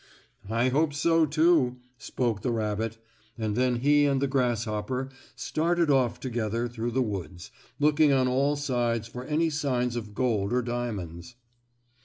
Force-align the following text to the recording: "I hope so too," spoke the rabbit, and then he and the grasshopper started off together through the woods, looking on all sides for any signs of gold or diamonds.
"I 0.49 0.69
hope 0.69 0.95
so 0.95 1.27
too," 1.27 1.77
spoke 1.99 2.41
the 2.41 2.49
rabbit, 2.51 2.97
and 3.37 3.55
then 3.55 3.81
he 3.81 4.07
and 4.07 4.19
the 4.19 4.25
grasshopper 4.27 5.09
started 5.35 5.91
off 5.91 6.19
together 6.19 6.67
through 6.67 6.89
the 6.89 7.03
woods, 7.03 7.51
looking 7.79 8.11
on 8.11 8.27
all 8.27 8.55
sides 8.55 9.07
for 9.07 9.23
any 9.23 9.51
signs 9.51 9.95
of 9.95 10.15
gold 10.15 10.53
or 10.53 10.63
diamonds. 10.63 11.35